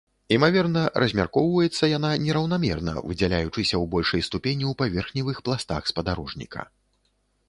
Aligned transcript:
Імаверна, 0.35 0.81
размяркоўваецца 1.01 1.89
яна 1.97 2.09
нераўнамерна, 2.23 2.95
выдзяляючыся 3.09 3.75
ў 3.81 3.81
большай 3.97 4.25
ступені 4.29 4.65
ў 4.71 4.79
паверхневых 4.81 5.37
пластах 5.51 5.81
спадарожніка. 5.93 6.65